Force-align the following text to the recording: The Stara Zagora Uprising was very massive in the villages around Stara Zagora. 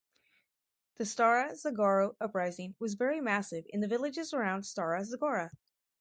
The 0.95 1.03
Stara 1.03 1.51
Zagora 1.51 2.15
Uprising 2.19 2.73
was 2.79 2.95
very 2.95 3.21
massive 3.21 3.65
in 3.69 3.81
the 3.81 3.87
villages 3.87 4.33
around 4.33 4.63
Stara 4.63 5.05
Zagora. 5.05 5.51